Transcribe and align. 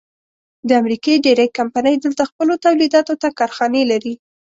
د 0.67 0.69
امریکې 0.81 1.13
ډېرۍ 1.25 1.47
کمپنۍ 1.59 1.95
دلته 1.99 2.23
خپلو 2.31 2.53
تولیداتو 2.65 3.13
ته 3.21 3.27
کارخانې 3.39 3.83
لري. 3.91 4.13